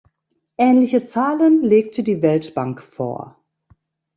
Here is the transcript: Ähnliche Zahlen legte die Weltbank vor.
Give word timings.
Ähnliche 0.57 1.05
Zahlen 1.05 1.61
legte 1.61 2.01
die 2.01 2.23
Weltbank 2.23 2.81
vor. 2.81 3.37